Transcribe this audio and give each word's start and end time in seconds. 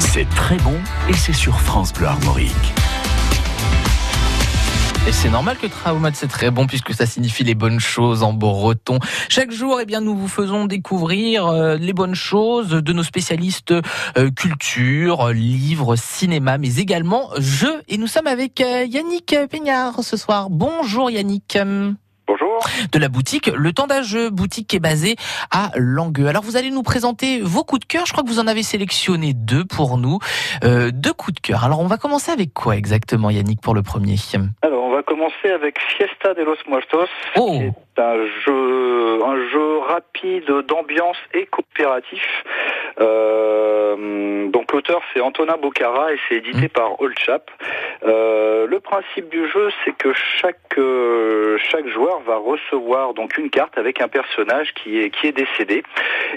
C'est 0.00 0.28
très 0.30 0.56
bon 0.58 0.74
et 1.08 1.12
c'est 1.12 1.32
sur 1.32 1.60
France 1.60 1.92
Bleu 1.92 2.06
Armorique. 2.06 2.74
Et 5.06 5.12
c'est 5.12 5.28
normal 5.28 5.56
que 5.58 5.66
Traumad 5.66 6.14
c'est 6.16 6.26
très 6.26 6.50
bon 6.50 6.66
puisque 6.66 6.94
ça 6.94 7.04
signifie 7.06 7.44
les 7.44 7.54
bonnes 7.54 7.78
choses 7.78 8.22
en 8.22 8.32
breton. 8.32 8.98
Chaque 9.28 9.50
jour, 9.50 9.78
eh 9.80 9.84
bien, 9.84 10.00
nous 10.00 10.16
vous 10.16 10.28
faisons 10.28 10.64
découvrir 10.64 11.46
euh, 11.46 11.76
les 11.76 11.92
bonnes 11.92 12.14
choses 12.14 12.70
de 12.70 12.92
nos 12.92 13.02
spécialistes 13.02 13.74
euh, 14.16 14.30
culture, 14.30 15.28
livres, 15.28 15.96
cinéma, 15.96 16.56
mais 16.56 16.76
également 16.76 17.30
jeux. 17.38 17.82
Et 17.88 17.98
nous 17.98 18.06
sommes 18.06 18.26
avec 18.26 18.60
euh, 18.60 18.84
Yannick 18.84 19.36
Peignard 19.50 20.02
ce 20.02 20.16
soir. 20.16 20.48
Bonjour 20.50 21.10
Yannick. 21.10 21.58
De 22.92 22.98
la 22.98 23.08
boutique 23.08 23.50
Le 23.54 23.72
Temps 23.72 23.86
d'un 23.86 24.02
jeu, 24.02 24.30
boutique 24.30 24.68
qui 24.68 24.76
est 24.76 24.80
basée 24.80 25.16
à 25.50 25.70
Langueux. 25.76 26.26
Alors 26.28 26.42
vous 26.42 26.56
allez 26.56 26.70
nous 26.70 26.82
présenter 26.82 27.40
vos 27.42 27.64
coups 27.64 27.80
de 27.80 27.86
cœur. 27.86 28.06
Je 28.06 28.12
crois 28.12 28.22
que 28.24 28.28
vous 28.28 28.38
en 28.40 28.46
avez 28.46 28.62
sélectionné 28.62 29.32
deux 29.34 29.64
pour 29.64 29.98
nous. 29.98 30.18
Euh, 30.64 30.90
deux 30.92 31.12
coups 31.12 31.34
de 31.34 31.40
cœur. 31.40 31.64
Alors 31.64 31.80
on 31.80 31.86
va 31.86 31.96
commencer 31.96 32.32
avec 32.32 32.52
quoi 32.54 32.76
exactement 32.76 33.30
Yannick 33.30 33.60
pour 33.60 33.74
le 33.74 33.82
premier? 33.82 34.16
Alors 34.62 34.84
on 34.84 34.90
va 34.92 35.02
commencer 35.02 35.50
avec 35.54 35.78
Fiesta 35.96 36.34
de 36.34 36.42
los 36.42 36.56
Muertos. 36.68 37.06
Oh. 37.36 37.60
C'est 37.96 38.02
un 38.02 38.26
jeu, 38.44 39.24
un 39.24 39.36
jeu 39.50 39.78
rapide 39.88 40.66
d'ambiance 40.68 41.16
et 41.34 41.46
coopératif. 41.46 42.22
Euh, 43.00 44.48
donc 44.50 44.72
l'auteur 44.72 45.00
c'est 45.12 45.20
Antonin 45.20 45.56
Bocara 45.60 46.12
et 46.12 46.18
c'est 46.28 46.36
édité 46.36 46.66
Mm. 46.66 46.68
par 46.70 47.00
Old 47.00 47.18
Chap. 47.18 47.50
Euh, 48.04 48.66
le 48.66 48.78
principe 48.80 49.28
du 49.28 49.48
jeu 49.48 49.70
c'est 49.84 49.96
que 49.96 50.12
chaque 50.12 50.76
euh, 50.78 51.56
chaque 51.70 51.86
joueur 51.88 52.20
va 52.26 52.36
recevoir 52.36 53.14
donc 53.14 53.36
une 53.38 53.48
carte 53.50 53.78
avec 53.78 54.00
un 54.00 54.08
personnage 54.08 54.74
qui 54.74 55.00
est 55.00 55.10
qui 55.10 55.26
est 55.28 55.32
décédé 55.32 55.82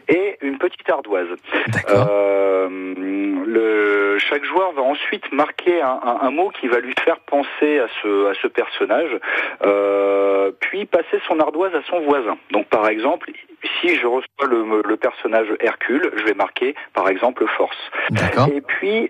et 0.08 0.38
une 0.41 0.58
petite 0.58 0.90
ardoise. 0.90 1.27
Euh, 1.90 2.70
le, 3.45 4.18
chaque 4.20 4.44
joueur 4.45 4.71
va 4.74 4.82
ensuite 4.84 5.32
marquer 5.32 5.82
un, 5.82 5.99
un- 6.04 6.20
un 6.27 6.32
mot 6.32 6.49
qui 6.49 6.68
va 6.68 6.80
lui 6.80 6.93
faire 7.04 7.20
penser 7.20 7.80
à 7.80 7.87
ce, 8.02 8.27
à 8.30 8.34
ce 8.41 8.48
personnage, 8.48 9.12
puis 10.60 10.85
passer 10.85 11.20
son 11.27 11.40
ardoise 11.40 11.74
à 11.76 11.82
son 11.90 11.99
voisin. 12.02 12.37
Donc 12.52 12.68
par 12.68 12.87
exemple, 12.87 13.32
si 13.82 13.96
je 13.96 14.05
reçois 14.07 14.48
le, 14.48 14.82
le 14.85 14.98
personnage 14.98 15.48
Hercule, 15.60 16.12
je 16.15 16.24
vais 16.24 16.34
marquer 16.34 16.76
par 16.93 17.10
exemple 17.10 17.46
force. 17.57 17.77
Et 18.55 18.62
puis 18.62 19.10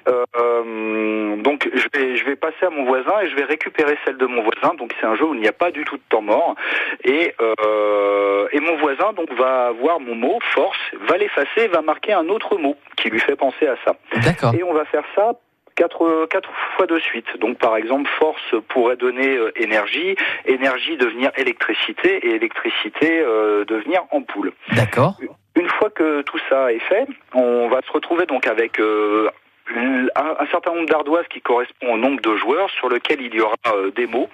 donc 1.60 1.72
je 1.74 2.00
vais 2.00 2.16
je 2.16 2.26
vais 2.26 2.36
passer 2.36 2.66
à 2.66 2.70
mon 2.70 2.86
voisin 2.86 3.20
et 3.22 3.30
je 3.30 3.36
vais 3.36 3.44
récupérer 3.44 3.98
celle 4.06 4.18
de 4.18 4.26
mon 4.26 4.44
voisin. 4.44 4.76
Donc 4.76 4.94
c'est 5.00 5.06
un 5.06 5.16
jeu 5.16 5.26
où 5.26 5.34
il 5.34 5.42
n'y 5.42 5.48
a 5.48 5.54
pas 5.54 5.72
du 5.72 5.84
tout 5.84 5.98
de 5.98 6.04
temps 6.10 6.22
mort. 6.22 6.56
Et 7.04 7.34
euh, 7.42 8.48
et 8.52 8.60
mon 8.60 8.78
voisin 8.78 9.14
donc 9.14 9.32
va 9.34 9.68
avoir 9.68 10.00
mon 10.00 10.16
mot 10.16 10.40
force, 10.54 10.80
va 11.08 11.18
l'effacer, 11.18 11.68
va 11.68 11.82
marquer 11.82 12.14
un 12.14 12.28
autre 12.30 12.58
mot 12.58 12.76
qui 12.98 13.10
lui 13.10 13.20
fait 13.20 13.36
penser 13.36 13.68
à 13.68 13.76
ça. 13.86 13.96
D'accord. 14.24 14.54
Et 14.56 14.64
on 14.64 14.74
va 14.74 14.86
faire 14.86 15.04
ça 15.16 15.34
quatre, 15.76 16.26
quatre 16.28 16.50
fois 16.76 16.88
de 16.88 17.00
suite. 17.00 17.38
Donc 17.40 17.58
par 17.58 17.76
exemple, 17.78 18.10
force 18.20 18.56
pourrait 18.70 18.98
donner 18.98 19.38
euh, 19.38 19.52
énergie, 19.56 20.16
énergie 20.46 20.98
devenir 20.98 21.32
électricité 21.38 22.28
et 22.28 22.36
électricité 22.36 23.22
euh, 23.22 23.66
devenir 23.66 24.04
ampoule. 24.12 24.52
D'accord. 24.76 25.18
Une 25.56 25.70
fois 25.70 25.90
que 25.90 26.22
tout 26.22 26.40
ça 26.50 26.72
est 26.72 26.80
fait, 26.80 27.06
on 27.34 27.68
va 27.68 27.82
se 27.82 27.92
retrouver 27.92 28.26
donc 28.26 28.48
avec 28.48 28.80
euh, 28.80 29.30
un, 29.76 30.46
certain 30.52 30.74
nombre 30.74 30.88
d'ardoises 30.88 31.26
qui 31.30 31.42
correspond 31.42 31.94
au 31.94 31.98
nombre 31.98 32.22
de 32.22 32.36
joueurs 32.38 32.70
sur 32.72 32.90
lequel 32.90 33.22
il 33.22 33.34
y 33.34 33.42
aura 33.42 33.56
euh, 33.68 33.92
des 33.92 34.08
mots. 34.08 34.30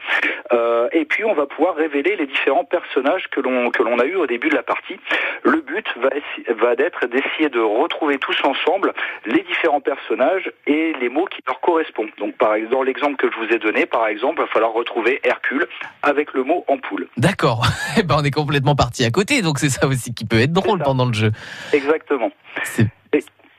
Euh, 0.54 0.88
et 0.92 1.06
puis 1.06 1.26
on 1.26 1.34
va 1.34 1.46
pouvoir 1.46 1.76
révéler 1.76 2.16
les 2.16 2.28
différents 2.28 2.64
personnages 2.64 3.28
que 3.32 3.40
l'on 3.42 3.70
que 3.72 3.84
l'on 3.84 4.00
a 4.00 4.06
eu 4.06 4.16
au 4.16 4.28
début 4.28 4.50
de 4.50 4.56
la 4.56 4.64
partie. 4.64 5.00
Le 5.44 5.62
but 5.62 5.86
va, 5.98 6.10
va 6.56 6.76
d'être 6.76 7.08
d'essayer 7.08 7.50
de 7.50 7.60
retrouver 7.60 8.18
tous 8.18 8.38
ensemble 8.44 8.94
les 9.26 9.44
différents 9.44 9.82
personnages 9.82 10.52
et 10.68 10.94
les 11.00 11.10
mots 11.10 11.26
qui 11.26 11.42
leur 11.48 11.60
correspondent. 11.60 12.12
Donc 12.18 12.36
par 12.38 12.54
exemple, 12.54 12.76
dans 12.76 12.84
l'exemple 12.84 13.16
que 13.16 13.32
je 13.32 13.38
vous 13.38 13.54
ai 13.54 13.60
donné, 13.60 13.86
par 13.86 14.08
exemple, 14.08 14.36
il 14.38 14.42
va 14.42 14.48
falloir 14.48 14.74
retrouver 14.74 15.20
Hercule 15.24 15.68
avec 16.02 16.34
le 16.34 16.44
mot 16.44 16.64
ampoule. 16.68 17.08
D'accord. 17.18 17.66
Eh 17.98 18.04
ben 18.04 18.18
on 18.20 18.24
est 18.26 18.32
complètement 18.32 18.76
parti 18.76 19.06
à 19.06 19.10
côté, 19.10 19.42
donc 19.42 19.58
c'est 19.58 19.70
ça 19.70 19.88
aussi 19.88 20.14
qui 20.14 20.26
peut 20.26 20.40
être 20.40 20.52
drôle 20.52 20.80
pendant 20.80 21.06
le 21.06 21.14
jeu. 21.14 21.32
Exactement. 21.72 22.30
C'est- 22.64 22.88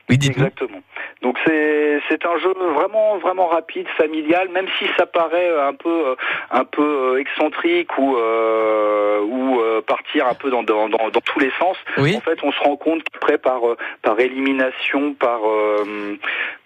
Oui. 0.09 0.19
Exactement. 0.21 0.79
Donc 1.21 1.37
c'est 1.45 1.51
c'est 2.07 2.25
un 2.25 2.37
jeu 2.37 2.53
vraiment 2.75 3.17
vraiment 3.17 3.47
rapide, 3.47 3.87
familial, 3.97 4.49
même 4.49 4.67
si 4.77 4.85
ça 4.97 5.05
paraît 5.05 5.49
un 5.59 5.73
peu 5.73 6.07
euh, 6.07 6.15
un 6.51 6.65
peu 6.65 7.15
euh, 7.15 7.19
excentrique 7.19 7.97
ou 7.97 8.17
euh, 8.17 9.21
ou 9.21 9.59
euh, 9.59 9.81
partir 9.81 10.27
un 10.27 10.33
peu 10.33 10.49
dans 10.49 10.63
dans, 10.63 10.89
dans, 10.89 11.09
dans 11.09 11.21
tous 11.21 11.39
les 11.39 11.51
sens. 11.59 11.77
Oui. 11.97 12.15
En 12.15 12.21
fait, 12.21 12.39
on 12.43 12.51
se 12.51 12.59
rend 12.59 12.75
compte 12.75 13.03
qu'après 13.03 13.37
par 13.37 13.67
euh, 13.67 13.77
par 14.01 14.19
élimination, 14.19 15.13
par 15.13 15.41
euh, 15.45 16.17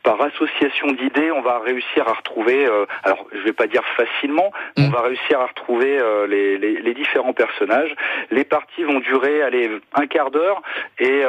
par 0.04 0.22
association 0.22 0.92
d'idées, 0.92 1.32
on 1.32 1.42
va 1.42 1.60
réussir 1.60 2.08
à 2.08 2.14
retrouver. 2.14 2.66
euh, 2.66 2.86
alors, 3.04 3.26
je 3.34 3.40
vais 3.40 3.54
pas 3.54 3.68
dire 3.68 3.84
facilement, 3.96 4.52
mais 4.78 4.84
Mm. 4.84 4.88
on 4.88 4.92
va 4.92 5.02
réussir 5.02 5.40
à 5.40 5.46
retrouver 5.48 5.98
euh, 6.00 6.28
les, 6.28 6.58
les 6.58 6.82
les 6.82 6.94
différents 6.94 7.34
personnages. 7.34 7.94
Les 8.32 8.44
parties 8.44 8.84
vont 8.84 9.00
durer 9.00 9.42
allez 9.44 9.70
un 9.96 10.08
quart 10.08 10.32
d'heure 10.32 10.62
et 11.00 11.22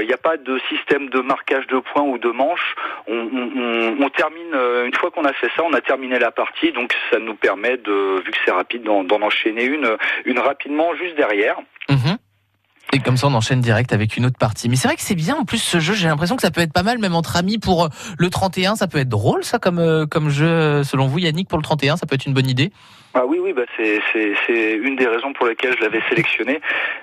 il 0.00 0.06
n'y 0.06 0.12
a 0.12 0.16
pas 0.18 0.36
de 0.36 0.58
système 0.68 1.08
de 1.08 1.20
marquage 1.20 1.66
de 1.68 1.78
points 1.78 2.02
ou 2.02 2.18
de 2.18 2.30
manches. 2.30 2.74
On, 3.06 3.14
on- 3.16 3.52
on- 3.56 3.96
on 4.04 4.08
termine 4.10 4.52
euh, 4.54 4.86
une 4.86 4.94
fois 4.94 5.10
qu'on 5.10 5.24
a 5.24 5.32
fait 5.32 5.48
ça, 5.56 5.62
on 5.64 5.72
a 5.72 5.80
terminé 5.80 6.18
la 6.18 6.30
partie, 6.30 6.72
donc 6.72 6.94
ça 7.10 7.18
nous 7.18 7.34
permet 7.34 7.76
de, 7.76 8.20
vu 8.24 8.30
que 8.30 8.38
c'est 8.44 8.50
rapide, 8.52 8.82
d'en 8.82 9.22
enchaîner 9.22 9.64
une, 9.64 9.96
une 10.24 10.38
rapidement 10.38 10.94
juste 10.94 11.16
derrière. 11.16 11.56
Mhm. 11.88 12.17
Et 12.92 13.00
comme 13.00 13.16
ça, 13.18 13.26
on 13.26 13.34
enchaîne 13.34 13.60
direct 13.60 13.92
avec 13.92 14.16
une 14.16 14.24
autre 14.24 14.38
partie. 14.38 14.68
Mais 14.68 14.76
c'est 14.76 14.88
vrai 14.88 14.96
que 14.96 15.02
c'est 15.02 15.14
bien. 15.14 15.36
En 15.36 15.44
plus, 15.44 15.58
ce 15.58 15.78
jeu, 15.78 15.94
j'ai 15.94 16.08
l'impression 16.08 16.36
que 16.36 16.42
ça 16.42 16.50
peut 16.50 16.62
être 16.62 16.72
pas 16.72 16.82
mal, 16.82 16.98
même 16.98 17.14
entre 17.14 17.36
amis 17.36 17.58
pour 17.58 17.84
euh, 17.84 17.88
le 18.16 18.30
31. 18.30 18.76
Ça 18.76 18.86
peut 18.86 18.98
être 18.98 19.08
drôle, 19.08 19.44
ça, 19.44 19.58
comme, 19.58 19.78
euh, 19.78 20.06
comme 20.06 20.30
jeu. 20.30 20.82
Selon 20.84 21.06
vous, 21.06 21.18
Yannick, 21.18 21.48
pour 21.48 21.58
le 21.58 21.64
31, 21.64 21.98
ça 21.98 22.06
peut 22.06 22.14
être 22.14 22.26
une 22.26 22.34
bonne 22.34 22.48
idée? 22.48 22.72
Ah 23.20 23.26
oui, 23.26 23.38
oui, 23.42 23.52
bah 23.52 23.64
c'est 23.76 24.00
c'est 24.12 24.32
c'est 24.46 24.74
une 24.74 24.94
des 24.94 25.08
raisons 25.08 25.32
pour 25.32 25.46
lesquelles 25.46 25.74
je 25.76 25.82
l'avais 25.82 26.00
sélectionné. 26.08 26.60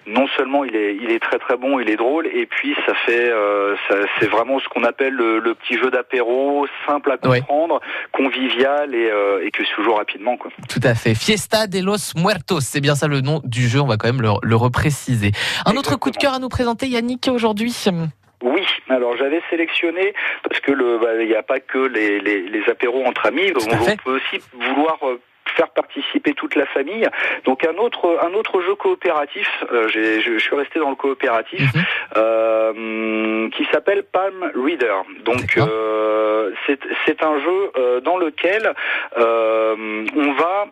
Non 0.07 0.27
seulement 0.37 0.63
il 0.63 0.73
est 0.73 0.95
il 0.95 1.11
est 1.11 1.19
très 1.19 1.39
très 1.39 1.57
bon, 1.57 1.77
il 1.79 1.89
est 1.89 1.97
drôle, 1.97 2.25
et 2.27 2.45
puis 2.45 2.73
ça 2.85 2.93
fait 3.05 3.29
euh, 3.29 3.75
ça- 3.89 4.07
c'est 4.17 4.27
vraiment 4.27 4.59
ce 4.59 4.67
qu'on 4.69 4.85
appelle 4.85 5.13
le, 5.13 5.39
le 5.39 5.55
petit 5.55 5.77
jeu 5.77 5.91
d'apéro, 5.91 6.67
simple 6.87 7.11
à 7.11 7.17
comprendre, 7.17 7.81
convivial 8.13 8.95
et 8.95 9.09
euh, 9.11 9.45
et 9.45 9.51
que 9.51 9.65
se 9.65 9.81
joue 9.81 9.93
rapidement 9.93 10.37
quoi. 10.37 10.51
Tout 10.69 10.79
à 10.83 10.95
fait. 10.95 11.15
Fiesta 11.15 11.67
de 11.67 11.79
los 11.83 12.13
Muertos. 12.15 12.61
C'est 12.61 12.81
bien 12.81 12.95
ça 12.95 13.07
le 13.07 13.19
nom 13.19 13.41
du 13.43 13.67
jeu. 13.67 13.81
On 13.81 13.87
va 13.87 13.97
quand 13.97 14.07
même 14.07 14.21
le, 14.21 14.29
le 14.41 14.55
repréciser. 14.55 15.31
Un 15.65 15.75
autre 15.75 15.97
coup 15.97 16.11
de 16.11 16.17
cœur 16.17 16.33
à 16.33 16.39
nous 16.39 16.49
présenter, 16.49 16.87
Yannick, 16.87 17.27
aujourd'hui? 17.27 17.73
Oui, 18.41 18.61
alors 18.89 19.17
j'avais 19.17 19.41
sélectionné 19.49 20.13
parce 20.47 20.59
que 20.61 20.71
le 20.71 20.99
bah, 20.99 21.09
il 21.19 21.27
n'y 21.27 21.35
a 21.35 21.43
pas 21.43 21.59
que 21.59 21.79
les, 21.79 22.19
les, 22.19 22.41
les 22.41 22.63
apéros 22.69 23.03
entre 23.05 23.25
amis, 23.25 23.51
on, 23.55 23.95
peut 23.97 24.17
aussi 24.17 24.43
vouloir 24.53 24.97
euh, 25.03 25.19
faire 25.55 25.69
participer 25.69 26.33
toute 26.33 26.55
la 26.55 26.66
famille. 26.67 27.07
Donc 27.45 27.66
un 27.66 27.75
autre 27.77 28.19
un 28.21 28.33
autre 28.33 28.61
jeu 28.61 28.75
coopératif, 28.75 29.47
euh, 29.71 29.88
j'ai- 29.88 30.21
je, 30.21 30.33
je 30.33 30.38
suis 30.39 30.55
resté 30.55 30.79
dans 30.79 30.89
le 30.89 30.95
coopératif, 30.95 31.61
Mhm. 31.73 31.83
euh, 32.17 33.49
qui 33.49 33.65
s'appelle 33.71 34.03
Palm 34.03 34.51
Reader. 34.55 34.95
Donc 35.23 35.57
euh, 35.57 36.51
c'est 36.65 36.79
c'est 37.05 37.23
un 37.23 37.39
jeu 37.39 37.71
euh, 37.77 37.99
dans 38.01 38.17
lequel 38.17 38.73
euh, 39.17 40.05
on 40.15 40.31
va 40.33 40.67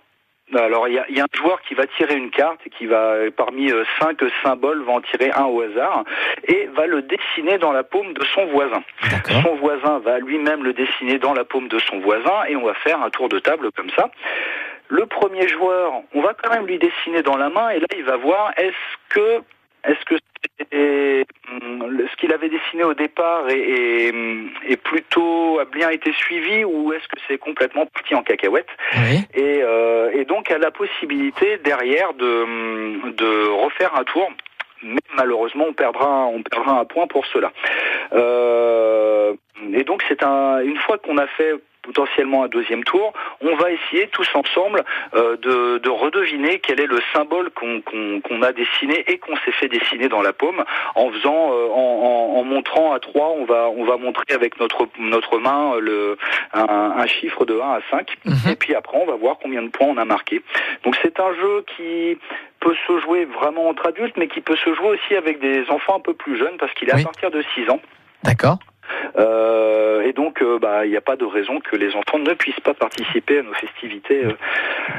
alors 0.56 0.88
il 0.88 0.94
y 0.94 1.00
a, 1.00 1.06
y 1.10 1.20
a 1.20 1.24
un 1.24 1.38
joueur 1.38 1.62
qui 1.62 1.74
va 1.74 1.88
tirer 1.98 2.16
une 2.16 2.30
carte 2.30 2.60
et 2.66 2.70
qui 2.70 2.86
va 2.86 3.16
parmi 3.36 3.72
euh, 3.72 3.86
cinq 4.00 4.20
symboles 4.44 4.84
va 4.84 4.94
en 4.94 5.02
tirer 5.02 5.32
un 5.32 5.46
au 5.46 5.62
hasard 5.62 6.04
et 6.48 6.70
va 6.76 6.86
le 6.86 7.02
dessiner 7.02 7.58
dans 7.58 7.72
la 7.72 7.84
paume 7.84 8.14
de 8.14 8.24
son 8.36 8.46
voisin. 8.48 8.84
D'accord. 9.10 9.42
Son 9.42 9.56
voisin 9.56 10.00
va 10.00 10.20
lui-même 10.20 10.64
le 10.64 10.74
dessiner 10.74 11.18
dans 11.18 11.34
la 11.34 11.44
paume 11.46 11.70
de 11.70 11.80
son 11.80 12.00
voisin 12.00 12.44
et 12.50 12.56
on 12.56 12.66
va 12.66 12.74
faire 12.76 13.02
un 13.02 13.10
tour 13.10 13.30
de 13.30 13.40
table 13.40 13.72
comme 13.76 13.90
ça. 13.92 14.12
Le 15.00 15.06
premier 15.08 15.48
joueur, 15.48 15.88
on 16.14 16.22
va 16.22 16.34
quand 16.40 16.52
même 16.54 16.68
lui 16.68 16.78
dessiner 16.78 17.22
dans 17.24 17.36
la 17.38 17.50
main 17.50 17.70
et 17.70 17.80
là 17.80 17.88
il 17.98 18.04
va 18.04 18.18
voir 18.18 18.52
est-ce 18.58 18.94
que 19.16 19.42
est-ce 19.90 20.04
que 20.06 20.16
ce 20.72 22.16
qu'il 22.18 22.32
avait 22.34 22.50
dessiné 22.50 22.84
au 22.84 22.94
départ 22.94 23.50
est, 23.50 23.60
est, 23.60 24.14
est 24.70 24.78
plutôt 24.78 25.60
a 25.60 25.66
bien 25.66 25.90
été 25.90 26.12
suivi 26.14 26.64
ou 26.64 26.94
est-ce 26.94 27.08
que 27.08 27.20
c'est 27.28 27.38
complètement 27.38 27.86
parti 27.88 28.14
en 28.16 28.24
cacahuète 28.24 28.68
Oui. 28.98 29.20
et, 29.34 29.62
euh, 29.64 30.12
et 30.14 30.26
donc 30.26 30.52
a 30.52 30.58
la 30.58 30.72
possibilité 30.72 31.58
derrière 31.58 32.14
de, 32.14 33.10
de 33.12 33.48
refaire 33.66 33.92
un 33.98 34.04
tour. 34.04 34.30
Mais 34.86 35.00
malheureusement, 35.16 35.66
on 35.70 35.74
perdra, 35.74 36.06
un- 36.08 36.26
on 36.26 36.42
perdra 36.44 36.80
un 36.80 36.86
point 36.86 37.08
pour 37.08 37.26
cela. 37.28 37.52
Euh, 38.12 39.34
et 39.74 39.84
donc, 39.86 40.04
c'est 40.10 40.22
un, 40.24 40.60
une 40.60 40.78
fois 40.78 40.98
qu'on 40.98 41.18
a 41.18 41.28
fait 41.28 41.54
potentiellement 41.84 42.44
un 42.44 42.48
deuxième 42.48 42.84
tour, 42.84 43.14
on 43.42 43.56
va 43.56 43.72
essayer 43.72 44.08
tous 44.08 44.28
ensemble 44.34 44.84
euh, 45.14 45.38
de, 45.38 45.78
de 45.78 45.90
redeviner 45.90 46.60
quel 46.60 46.80
est 46.80 46.88
le 46.88 47.00
symbole 47.14 47.52
qu'on 47.52 48.42
a 48.42 48.52
dessiné 48.54 49.04
et 49.08 49.20
qu'on 49.20 49.36
s'est 49.38 49.52
fait 49.52 49.68
dessiner 49.68 50.08
dans 50.10 50.22
la 50.22 50.34
paume 50.34 50.64
en 50.96 51.12
faisant, 51.12 51.52
euh, 51.54 51.68
en, 51.70 52.34
en- 52.34 52.40
en 52.40 52.44
montrant 52.44 52.94
à 52.94 53.00
trois, 53.00 53.30
on 53.38 53.46
va, 53.46 53.70
on 53.70 53.84
va 53.86 53.98
montrer 53.98 54.24
avec 54.34 54.60
notre, 54.60 54.88
notre 54.98 55.38
main 55.40 55.74
euh, 55.76 55.80
le, 55.80 56.18
un, 56.54 56.64
un 56.98 57.06
chiffre 57.08 57.46
de 57.46 57.60
1 57.60 57.70
à 57.74 57.80
5 57.92 58.10
Mhm. 58.26 58.52
et 58.52 58.56
puis 58.56 58.74
après 58.76 58.98
on 58.98 59.06
va 59.06 59.16
voir 59.16 59.38
combien 59.42 59.62
de 59.62 59.68
points 59.70 59.88
on 59.88 59.98
a 59.98 60.06
marqué. 60.06 60.42
Donc 60.84 60.96
c'est 61.02 61.20
un 61.20 61.34
jeu 61.36 61.66
qui 61.76 62.18
peut 62.62 62.76
se 62.88 63.00
jouer 63.02 63.26
vraiment 63.26 63.68
entre 63.68 63.88
adultes 63.88 64.16
mais 64.18 64.28
qui 64.28 64.40
peut 64.42 64.56
se 64.56 64.74
jouer 64.74 64.90
aussi 64.90 65.16
avec 65.16 65.40
des 65.40 65.70
enfants 65.70 65.98
un 65.98 66.00
peu 66.00 66.14
plus 66.14 66.38
jeunes 66.38 66.58
parce 66.58 66.74
qu'il 66.74 66.90
est 66.90 66.96
Oui. 66.96 67.02
à 67.02 67.04
partir 67.04 67.30
de 67.32 67.44
6 67.54 67.70
ans. 67.70 67.82
D'accord. 68.24 68.58
Euh, 69.18 70.02
et 70.02 70.14
donc, 70.14 70.42
euh, 70.42 70.60
bah, 70.60 70.86
il 70.86 70.92
n'y 70.92 70.98
a 70.98 71.02
pas 71.02 71.16
de 71.16 71.26
raison 71.26 71.60
que 71.60 71.76
les 71.76 71.90
enfants 71.96 72.20
ne 72.20 72.34
puissent 72.34 72.60
pas 72.64 72.74
participer 72.74 73.40
à 73.40 73.44
nos 73.44 73.54
festivités 73.54 74.26
euh, 74.26 74.34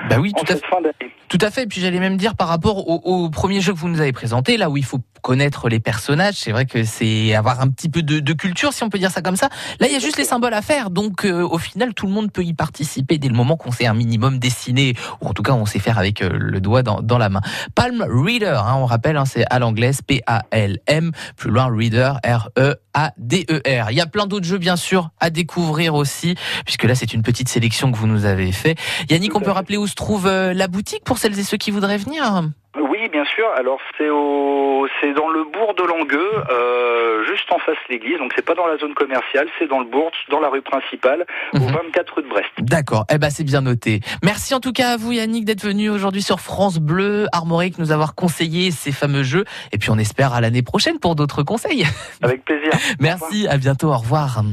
Bah 0.09 0.17
oui, 0.21 0.33
en 0.35 0.41
tout 0.41 0.53
à 0.53 0.57
cette 0.57 0.67
fin 0.67 0.81
d'année. 0.81 1.13
Tout 1.29 1.39
à 1.41 1.51
fait. 1.51 1.65
Et 1.65 1.67
puis 1.67 1.81
j'allais 1.81 2.01
même 2.01 2.17
dire 2.17 2.37
par 2.37 2.49
rapport 2.49 2.89
au, 2.89 3.01
au 3.05 3.31
premier 3.31 3.61
jeu 3.61 3.73
que 3.73 3.79
vous 3.79 3.89
nous 3.89 4.01
avez 4.01 4.13
présenté, 4.13 4.57
là 4.57 4.71
où 4.71 4.77
il 4.77 4.85
faut 4.85 5.01
connaître 5.25 5.71
les 5.71 5.81
personnages, 5.81 6.35
c'est 6.35 6.53
vrai 6.53 6.67
que 6.67 6.85
c'est 6.85 7.35
avoir 7.35 7.63
un 7.63 7.71
petit 7.71 7.89
peu 7.89 8.03
de, 8.03 8.21
de 8.21 8.33
culture, 8.35 8.75
si 8.75 8.85
on 8.85 8.91
peut 8.91 8.99
dire 8.99 9.11
ça 9.11 9.23
comme 9.23 9.37
ça. 9.37 9.49
Là, 9.81 9.87
il 9.87 9.93
y 9.93 9.97
a 9.97 9.99
juste 9.99 10.19
les 10.19 10.25
symboles 10.25 10.53
à 10.53 10.61
faire. 10.61 10.91
Donc 10.91 11.25
euh, 11.25 11.41
au 11.41 11.57
final, 11.57 11.95
tout 11.95 12.07
le 12.07 12.13
monde 12.13 12.31
peut 12.31 12.45
y 12.45 12.53
participer 12.53 13.17
dès 13.17 13.29
le 13.29 13.35
moment 13.35 13.57
qu'on 13.57 13.71
sait 13.73 13.87
un 13.87 13.95
minimum 13.95 14.39
dessiner, 14.39 14.93
ou 15.23 15.29
en 15.29 15.33
tout 15.33 15.43
cas 15.43 15.53
on 15.53 15.65
sait 15.65 15.79
faire 15.79 15.99
avec 15.99 16.21
euh, 16.21 16.29
le 16.31 16.61
doigt 16.61 16.83
dans, 16.83 17.01
dans 17.01 17.17
la 17.17 17.31
main. 17.31 17.41
Palm 17.75 18.05
Reader, 18.07 18.63
hein, 18.67 18.75
on 18.77 18.85
rappelle, 18.85 19.17
hein, 19.17 19.25
c'est 19.25 19.47
à 19.49 19.59
l'anglaise 19.59 20.03
P-A-L-M, 20.03 21.13
plus 21.39 21.51
loin 21.51 21.75
Reader, 21.75 22.13
R-E-A-D-E-R. 22.23 23.74
Il 23.91 23.97
y 23.97 24.01
a 24.01 24.07
plein 24.07 24.27
d'autres 24.27 24.47
jeux 24.47 24.59
bien 24.59 24.77
sûr 24.77 25.11
à 25.21 25.31
découvrir 25.31 25.95
aussi, 25.95 26.35
puisque 26.65 26.85
là 26.85 26.95
c'est 26.95 27.13
une 27.13 27.23
petite 27.23 27.49
sélection 27.49 27.91
que 27.93 27.97
vous 27.97 28.07
nous 28.07 28.25
avez 28.25 28.53
fait. 28.53 28.77
Yannick, 29.11 29.35
on 29.35 29.41
peut 29.41 29.51
rappeler 29.51 29.77
où 29.77 29.87
se 29.87 29.95
trouve 29.95 30.27
euh, 30.27 30.53
la 30.55 30.69
boutique 30.69 31.05
pour 31.05 31.19
celles 31.19 31.39
et 31.39 31.43
ceux 31.43 31.57
qui 31.57 31.71
voudraient 31.71 31.99
venir? 31.99 32.43
Oui, 32.77 32.83
bien 33.15 33.25
sûr. 33.25 33.47
Alors 33.57 33.79
c'est 33.97 34.11
au, 34.11 34.87
c'est 35.01 35.13
dans 35.15 35.29
le 35.29 35.45
bourg 35.45 35.75
de 35.79 35.85
Langueux, 35.85 36.33
euh, 36.51 37.25
juste 37.27 37.51
en 37.53 37.59
face 37.61 37.77
de 37.89 37.95
l'église. 37.95 38.19
Donc 38.19 38.33
c'est 38.35 38.45
pas 38.45 38.55
dans 38.55 38.67
la 38.67 38.77
zone 38.77 38.95
commerciale, 38.95 39.47
c'est 39.59 39.69
dans 39.69 39.79
le 39.79 39.87
bourg, 39.87 40.11
dans 40.31 40.41
la 40.41 40.49
rue 40.49 40.63
principale, 40.63 41.25
au 41.55 41.59
Mhm. 41.59 41.73
24 41.73 42.15
rue 42.17 42.23
de 42.25 42.29
Brest. 42.29 42.49
D'accord, 42.59 43.05
eh 43.13 43.19
ben 43.19 43.31
c'est 43.31 43.45
bien 43.45 43.61
noté. 43.61 44.01
Merci 44.23 44.55
en 44.55 44.61
tout 44.61 44.73
cas 44.73 44.91
à 44.95 44.97
vous 44.97 45.13
Yannick 45.13 45.45
d'être 45.45 45.65
venu 45.65 45.91
aujourd'hui 45.91 46.23
sur 46.23 46.41
France 46.41 46.79
Bleu 46.79 47.27
Armorique 47.33 47.79
nous 47.79 47.93
avoir 47.93 48.15
conseillé 48.15 48.71
ces 48.71 48.93
fameux 48.93 49.23
jeux 49.23 49.45
et 49.73 49.79
puis 49.79 49.91
on 49.91 49.99
espère 49.99 50.35
à 50.35 50.41
l'année 50.41 50.63
prochaine 50.63 50.99
pour 50.99 51.15
d'autres 51.15 51.43
conseils. 51.43 51.85
Avec 52.23 52.45
plaisir. 52.45 52.71
Merci, 53.01 53.47
à 53.49 53.57
bientôt, 53.57 53.89
au 53.89 53.97
revoir. 53.99 54.45